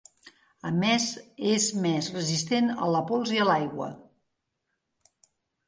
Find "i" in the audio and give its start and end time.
3.37-3.45